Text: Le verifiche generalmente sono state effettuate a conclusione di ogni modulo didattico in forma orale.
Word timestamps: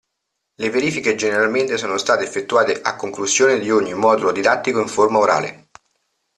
Le 0.55 0.69
verifiche 0.71 1.13
generalmente 1.13 1.77
sono 1.77 1.99
state 1.99 2.23
effettuate 2.23 2.81
a 2.81 2.95
conclusione 2.95 3.59
di 3.59 3.69
ogni 3.69 3.93
modulo 3.93 4.31
didattico 4.31 4.81
in 4.81 4.87
forma 4.87 5.19
orale. 5.19 5.67